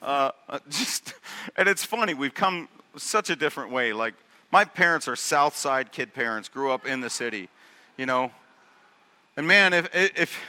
[0.00, 1.14] uh, uh just,
[1.56, 2.14] and it's funny.
[2.14, 3.92] We've come such a different way.
[3.92, 4.14] Like,
[4.50, 7.48] my parents are South Side kid parents, grew up in the city,
[7.96, 8.30] you know.
[9.36, 10.40] And man, if, if,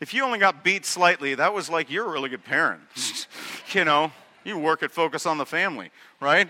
[0.00, 2.80] if you only got beat slightly, that was like, you're a really good parent.
[3.72, 4.12] you know,
[4.44, 6.48] you work at Focus on the Family, right?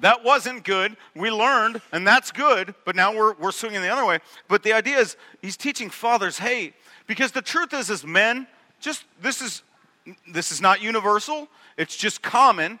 [0.00, 0.96] That wasn't good.
[1.14, 4.18] We learned, and that's good, but now we're, we're swinging the other way.
[4.48, 6.74] But the idea is, he's teaching fathers, hey,
[7.06, 8.46] because the truth is, as men,
[8.80, 9.62] just this is
[10.26, 12.78] this is not universal, it's just common,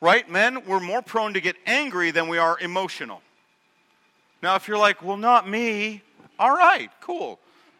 [0.00, 0.28] right?
[0.30, 3.20] Men, we're more prone to get angry than we are emotional.
[4.42, 6.02] Now, if you're like, well, not me,
[6.38, 7.38] all right, cool.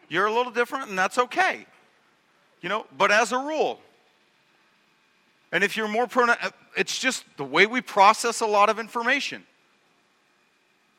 [0.09, 1.65] You're a little different, and that's okay.
[2.61, 3.79] You know, but as a rule,
[5.53, 8.79] and if you're more prone, uh, it's just the way we process a lot of
[8.79, 9.43] information.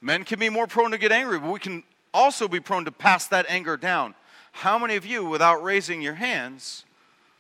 [0.01, 1.83] Men can be more prone to get angry, but we can
[2.15, 4.15] also be prone to pass that anger down.
[4.53, 6.85] How many of you, without raising your hands,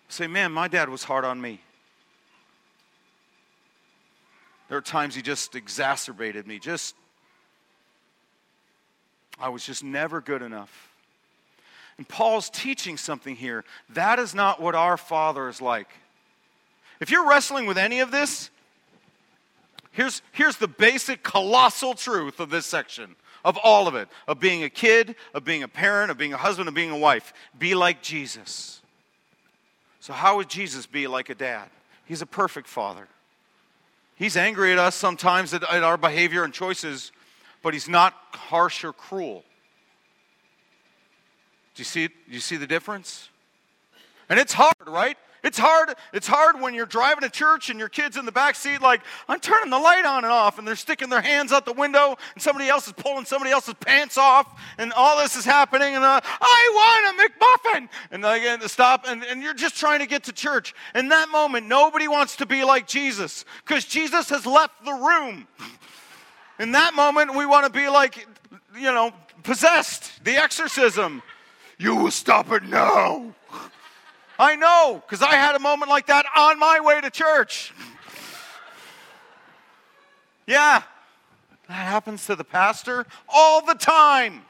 [0.08, 1.60] say, Man, my dad was hard on me?
[4.68, 6.58] There are times he just exacerbated me.
[6.58, 6.96] Just,
[9.38, 10.90] I was just never good enough.
[11.96, 13.64] And Paul's teaching something here.
[13.90, 15.90] That is not what our Father is like.
[17.04, 18.48] If you're wrestling with any of this,
[19.90, 24.64] here's, here's the basic colossal truth of this section, of all of it, of being
[24.64, 27.34] a kid, of being a parent, of being a husband, of being a wife.
[27.58, 28.80] Be like Jesus.
[30.00, 31.68] So, how would Jesus be like a dad?
[32.06, 33.06] He's a perfect father.
[34.16, 37.12] He's angry at us sometimes at, at our behavior and choices,
[37.62, 39.44] but he's not harsh or cruel.
[41.74, 43.28] Do you see, do you see the difference?
[44.30, 45.18] And it's hard, right?
[45.44, 48.54] It's hard, it's hard when you're driving to church and your kid's in the back
[48.54, 51.66] seat, like, I'm turning the light on and off, and they're sticking their hands out
[51.66, 55.44] the window, and somebody else is pulling somebody else's pants off, and all this is
[55.44, 57.88] happening, and uh, I want a McMuffin!
[58.10, 60.74] And again, to stop, and, and you're just trying to get to church.
[60.94, 65.46] In that moment, nobody wants to be like Jesus, because Jesus has left the room.
[66.58, 68.26] In that moment, we want to be like,
[68.74, 71.22] you know, possessed, the exorcism.
[71.76, 73.34] You will stop it now.
[74.38, 77.72] I know, because I had a moment like that on my way to church.
[80.46, 80.82] Yeah,
[81.68, 84.42] that happens to the pastor all the time.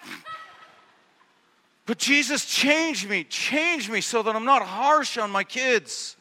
[1.86, 6.16] But Jesus changed me, changed me so that I'm not harsh on my kids.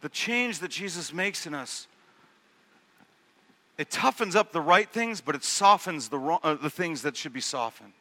[0.00, 1.86] The change that Jesus makes in us,
[3.76, 7.16] it toughens up the right things, but it softens the, wrong, uh, the things that
[7.16, 7.92] should be softened.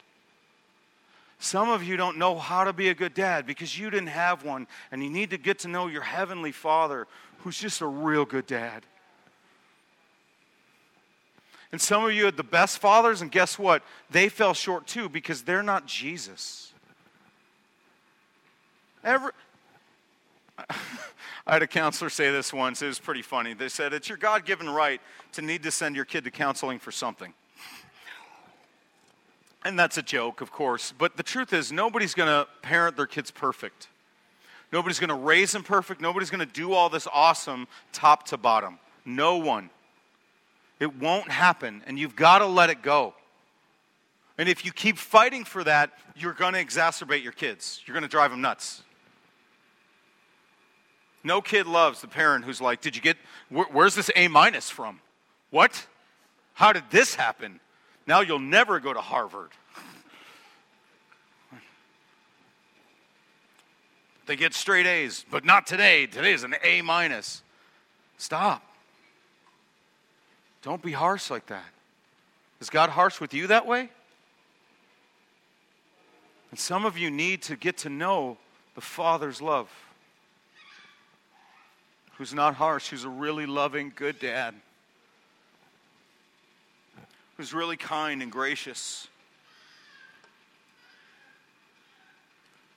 [1.40, 4.44] Some of you don't know how to be a good dad because you didn't have
[4.44, 7.08] one, and you need to get to know your heavenly father
[7.40, 8.86] who's just a real good dad.
[11.72, 13.84] And some of you had the best fathers, and guess what?
[14.10, 16.74] They fell short too because they're not Jesus.
[19.04, 19.32] Every,
[20.70, 22.82] I had a counselor say this once.
[22.82, 23.54] It was pretty funny.
[23.54, 25.02] They said, It's your God given right
[25.34, 27.34] to need to send your kid to counseling for something.
[29.66, 30.94] And that's a joke, of course.
[30.98, 33.88] But the truth is, nobody's going to parent their kids perfect.
[34.72, 36.02] Nobody's going to raise them perfect.
[36.02, 38.80] Nobody's going to do all this awesome top to bottom.
[39.06, 39.70] No one.
[40.80, 43.14] It won't happen, and you've got to let it go.
[44.38, 47.82] And if you keep fighting for that, you're going to exacerbate your kids.
[47.86, 48.84] You're going to drive them nuts.
[51.24, 53.18] No kid loves the parent who's like, Did you get,
[53.50, 55.00] wh- where's this A minus from?
[55.50, 55.88] What?
[56.54, 57.60] How did this happen?
[58.08, 59.52] Now you'll never go to Harvard.
[64.26, 66.06] They get straight A's, but not today.
[66.06, 67.44] Today is an A minus.
[68.18, 68.64] Stop.
[70.62, 71.66] Don't be harsh like that.
[72.60, 73.90] Is God harsh with you that way?
[76.52, 78.38] And some of you need to get to know
[78.76, 79.70] the Father's love,
[82.18, 84.56] who's not harsh, who's a really loving, good dad
[87.38, 89.08] who's really kind and gracious.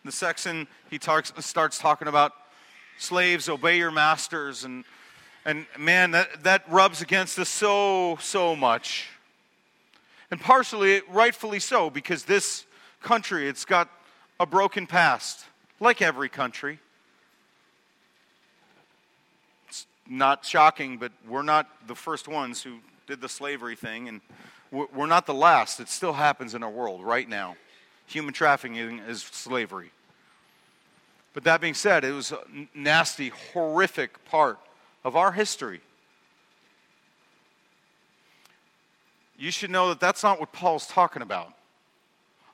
[0.05, 2.33] The section, he talks, starts talking about
[2.99, 4.65] slaves, obey your masters.
[4.65, 4.85] And,
[5.45, 9.09] and man, that, that rubs against us so, so much.
[10.31, 12.67] And partially, rightfully so, because this
[13.03, 13.89] country, it's got
[14.39, 15.45] a broken past,
[15.81, 16.79] like every country.
[19.69, 22.79] It's not shocking, but we're not the first ones who
[23.11, 24.21] did the slavery thing, and
[24.71, 25.81] we're not the last.
[25.81, 27.57] It still happens in our world right now.
[28.07, 29.91] Human trafficking is slavery.
[31.35, 32.39] But that being said, it was a
[32.73, 34.61] nasty, horrific part
[35.03, 35.81] of our history.
[39.37, 41.53] You should know that that's not what Paul's talking about.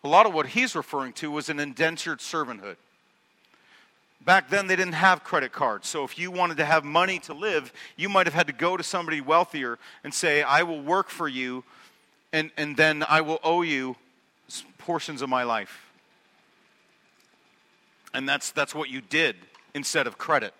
[0.04, 2.76] A lot of what he's referring to was an indentured servanthood.
[4.24, 5.86] Back then, they didn't have credit cards.
[5.88, 8.76] So if you wanted to have money to live, you might have had to go
[8.76, 11.62] to somebody wealthier and say, I will work for you,
[12.32, 13.96] and, and then I will owe you
[14.78, 15.86] portions of my life.
[18.14, 19.36] And that's, that's what you did
[19.74, 20.54] instead of credit.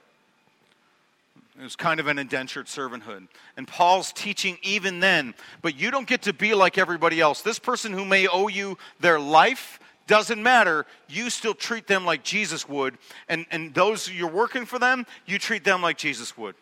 [1.59, 3.29] It was kind of an indentured servanthood.
[3.57, 5.33] And Paul's teaching even then,
[5.63, 7.41] but you don't get to be like everybody else.
[7.41, 10.87] This person who may owe you their life doesn't matter.
[11.09, 12.97] You still treat them like Jesus would.
[13.29, 16.55] And, and those you're working for them, you treat them like Jesus would.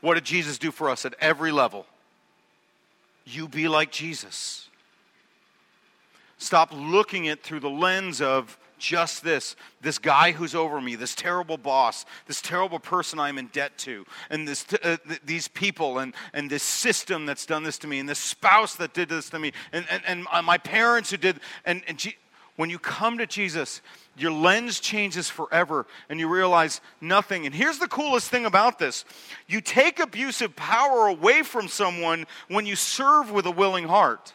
[0.00, 1.86] What did Jesus do for us at every level?
[3.24, 4.68] You be like Jesus.
[6.38, 11.14] Stop looking it through the lens of just this this guy who's over me, this
[11.14, 15.98] terrible boss, this terrible person I'm in debt to, and this, uh, th- these people,
[16.00, 19.30] and, and this system that's done this to me, and this spouse that did this
[19.30, 21.38] to me, and, and, and my parents who did.
[21.64, 21.98] And, and
[22.56, 23.80] when you come to Jesus,
[24.16, 27.46] your lens changes forever and you realize nothing.
[27.46, 29.04] And here's the coolest thing about this
[29.46, 34.34] you take abusive power away from someone when you serve with a willing heart.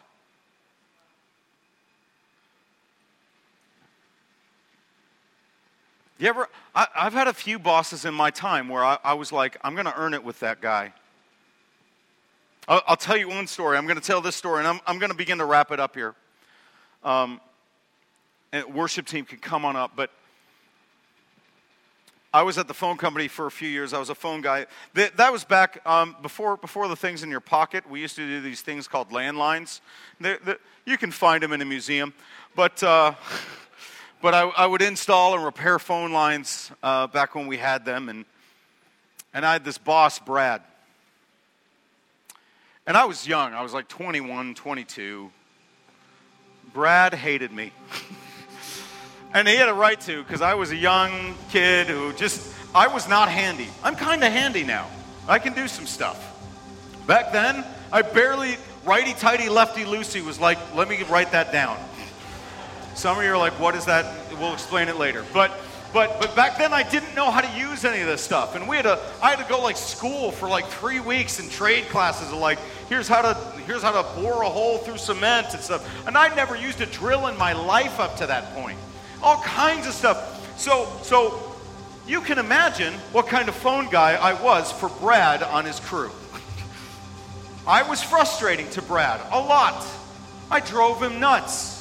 [6.20, 9.32] You ever, I, have had a few bosses in my time where I, I was
[9.32, 10.92] like, I'm going to earn it with that guy.
[12.68, 13.78] I'll, I'll, tell you one story.
[13.78, 15.80] I'm going to tell this story, and I'm, I'm going to begin to wrap it
[15.80, 16.16] up here.
[17.04, 17.40] Um,
[18.52, 19.92] and worship team can come on up.
[19.96, 20.12] But
[22.34, 23.94] I was at the phone company for a few years.
[23.94, 24.68] I was a phone guy.
[24.94, 27.90] That, that was back um, before, before the things in your pocket.
[27.90, 29.80] We used to do these things called landlines.
[30.20, 32.14] They're, they're, you can find them in a museum.
[32.56, 33.14] But, uh,
[34.22, 38.10] but I, I would install and repair phone lines uh, back when we had them.
[38.10, 38.26] And,
[39.34, 40.62] and I had this boss, Brad.
[42.86, 45.32] And I was young, I was like 21, 22.
[46.74, 47.72] Brad hated me.
[49.34, 52.88] and he had a right to, because I was a young kid who just, I
[52.88, 53.68] was not handy.
[53.84, 54.88] I'm kind of handy now.
[55.28, 56.34] I can do some stuff.
[57.08, 61.78] Back then, I barely, righty tighty, lefty loosey was like, let me write that down.
[62.96, 64.06] Some of you are like, what is that?
[64.40, 65.24] We'll explain it later.
[65.34, 65.52] But
[65.94, 68.56] but but back then I didn't know how to use any of this stuff.
[68.56, 71.50] And we had to I had to go like school for like three weeks in
[71.50, 72.60] trade classes of like,
[72.90, 73.34] here's how to
[73.68, 76.08] here's how to bore a hole through cement and stuff.
[76.08, 78.80] And I never used a drill in my life up to that point.
[79.22, 80.60] All kinds of stuff.
[80.60, 81.56] So so
[82.08, 86.12] you can imagine what kind of phone guy I was for Brad on his crew.
[87.68, 89.86] I was frustrating to Brad a lot.
[90.50, 91.78] I drove him nuts.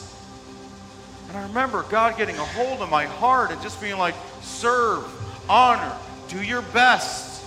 [1.28, 5.04] And I remember God getting a hold of my heart and just being like, serve,
[5.48, 5.92] honor,
[6.28, 7.44] do your best.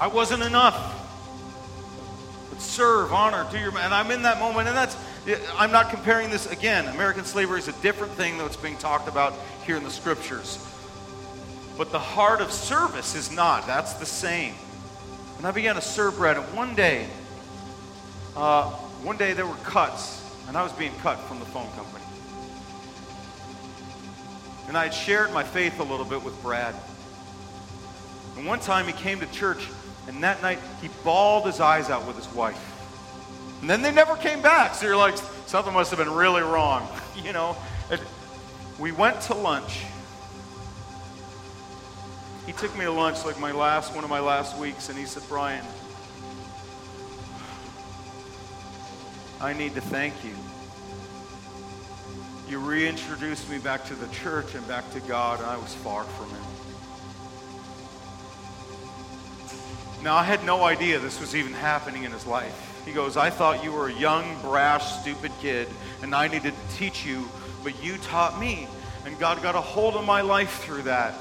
[0.00, 0.94] I wasn't enough.
[2.50, 3.84] But serve, honor, do your best.
[3.84, 4.96] and I'm in that moment, and that's
[5.56, 6.86] I'm not comparing this again.
[6.88, 9.34] American slavery is a different thing that's being talked about
[9.66, 10.64] here in the scriptures.
[11.76, 13.66] But the heart of service is not.
[13.66, 14.54] That's the same.
[15.36, 17.06] And I began to serve Brad, and one day,
[18.36, 18.70] uh,
[19.02, 22.04] one day there were cuts and I was being cut from the phone company.
[24.66, 26.74] And I had shared my faith a little bit with Brad.
[28.36, 29.68] And one time he came to church,
[30.06, 32.77] and that night he bawled his eyes out with his wife.
[33.60, 34.74] And then they never came back.
[34.74, 36.88] So you're like, something must have been really wrong,
[37.24, 37.56] you know?
[37.90, 38.00] And
[38.78, 39.84] we went to lunch.
[42.46, 45.04] He took me to lunch like my last one of my last weeks, and he
[45.04, 45.64] said, Brian,
[49.40, 50.34] I need to thank you.
[52.48, 56.04] You reintroduced me back to the church and back to God, and I was far
[56.04, 56.44] from Him.
[60.02, 62.77] Now, I had no idea this was even happening in his life.
[62.88, 65.68] He goes, I thought you were a young, brash, stupid kid,
[66.00, 67.28] and I needed to teach you,
[67.62, 68.66] but you taught me.
[69.04, 71.14] And God got a hold of my life through that.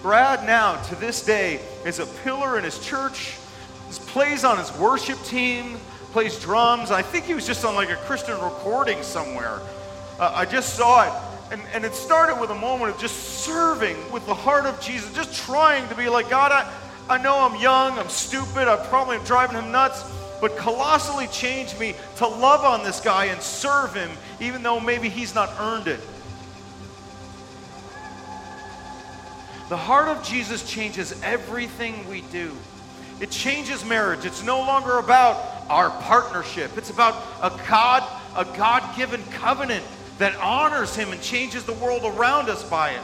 [0.00, 3.36] Brad, now, to this day, is a pillar in his church,
[3.90, 5.78] plays on his worship team,
[6.12, 6.92] plays drums.
[6.92, 9.58] I think he was just on like a Christian recording somewhere.
[10.20, 11.52] Uh, I just saw it.
[11.52, 15.12] And, and it started with a moment of just serving with the heart of Jesus,
[15.14, 16.72] just trying to be like, God, I,
[17.10, 20.04] I know I'm young, I'm stupid, I probably am driving him nuts,
[20.40, 24.10] but colossally changed me to love on this guy and serve him,
[24.40, 26.00] even though maybe he's not earned it.
[29.68, 32.52] The heart of Jesus changes everything we do.
[33.20, 34.24] It changes marriage.
[34.24, 36.78] It's no longer about our partnership.
[36.78, 38.02] It's about a God,
[38.36, 39.84] a God-given covenant
[40.18, 43.02] that honors him and changes the world around us by it.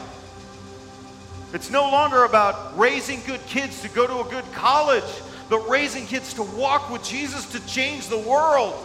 [1.53, 5.03] It's no longer about raising good kids to go to a good college,
[5.49, 8.75] but raising kids to walk with Jesus to change the world.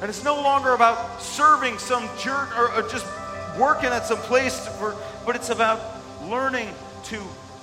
[0.00, 3.06] And it's no longer about serving some jerk or, or just
[3.58, 4.96] working at some place, for,
[5.26, 5.80] but it's about
[6.28, 6.68] learning
[7.04, 7.20] to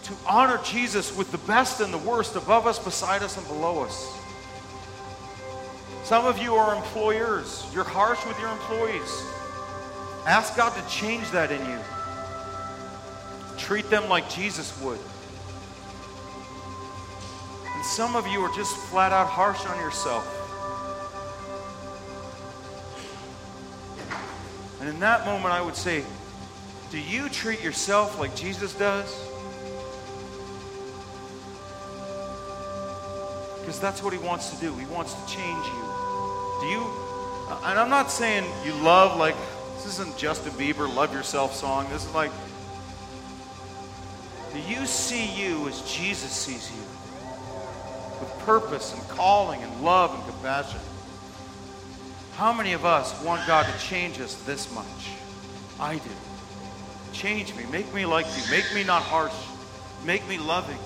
[0.08, 3.84] to honor Jesus with the best and the worst above us, beside us, and below
[3.84, 4.18] us.
[6.05, 7.68] Some of you are employers.
[7.74, 9.24] You're harsh with your employees.
[10.26, 11.80] Ask God to change that in you.
[13.58, 14.99] Treat them like Jesus would.
[17.88, 20.25] Some of you are just flat out harsh on yourself.
[24.79, 26.03] And in that moment, I would say,
[26.91, 29.11] do you treat yourself like Jesus does?
[33.61, 34.75] Because that's what he wants to do.
[34.75, 35.83] He wants to change you.
[36.61, 36.85] Do you,
[37.63, 39.35] and I'm not saying you love, like,
[39.75, 41.88] this isn't Justin Bieber, Love Yourself song.
[41.89, 42.31] This is like,
[44.53, 46.96] do you see you as Jesus sees you?
[48.20, 50.80] With purpose and calling and love and compassion.
[52.36, 55.11] How many of us want God to change us this much?
[55.80, 56.09] I do.
[57.13, 57.65] Change me.
[57.72, 58.51] Make me like you.
[58.51, 59.34] Make me not harsh.
[60.05, 60.78] Make me loving.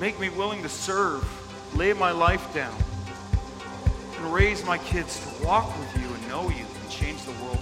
[0.00, 1.28] Make me willing to serve
[1.74, 2.74] lay my life down
[4.16, 7.61] and raise my kids to walk with you and know you and change the world.